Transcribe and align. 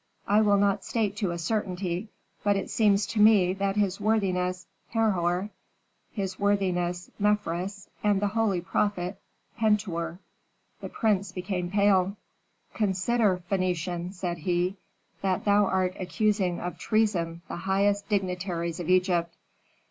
I 0.27 0.41
will 0.41 0.57
not 0.57 0.83
state 0.83 1.15
to 1.17 1.29
a 1.29 1.37
certainty. 1.37 2.07
But 2.43 2.55
it 2.55 2.71
seems 2.71 3.05
to 3.05 3.21
me 3.21 3.53
that 3.53 3.75
his 3.75 4.01
worthiness 4.01 4.65
Herhor, 4.89 5.51
his 6.11 6.39
worthiness 6.39 7.11
Mefres, 7.19 7.87
and 8.03 8.19
the 8.19 8.29
holy 8.29 8.61
prophet 8.61 9.21
Pentuer." 9.59 10.17
The 10.79 10.89
prince 10.89 11.31
became 11.31 11.69
pale. 11.69 12.17
"Consider, 12.73 13.43
Phœnician," 13.51 14.11
said 14.11 14.39
he, 14.39 14.75
"that 15.21 15.45
thou 15.45 15.65
art 15.67 15.95
accusing 15.99 16.59
of 16.59 16.79
treason 16.79 17.43
the 17.47 17.57
highest 17.57 18.09
dignitaries 18.09 18.79
of 18.79 18.89
Egypt." 18.89 19.35